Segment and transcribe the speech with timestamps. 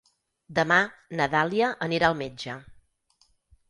[0.59, 0.77] Demà
[1.21, 2.61] na Dàlia anirà al metge.